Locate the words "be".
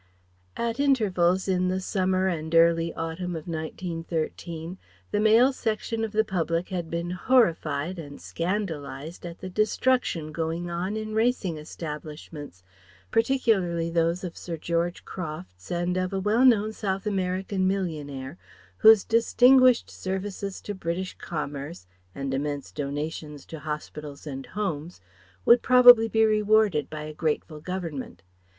26.07-26.25